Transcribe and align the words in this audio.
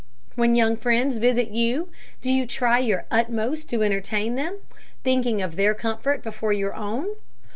When 0.33 0.55
young 0.55 0.77
friends 0.77 1.19
visit 1.19 1.49
you, 1.49 1.89
do 2.21 2.31
you 2.31 2.47
try 2.47 2.79
your 2.79 3.05
utmost 3.11 3.69
to 3.69 3.83
entertain 3.83 4.33
them, 4.33 4.57
thinking 5.03 5.43
of 5.43 5.57
their 5.57 5.75
comfort 5.75 6.23
before 6.23 6.53
your 6.53 6.73
own? 6.73 7.09